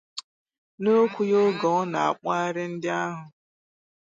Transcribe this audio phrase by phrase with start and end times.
[0.81, 3.21] N'okwu ya oge ọ na-akpụgharị ndị ahụ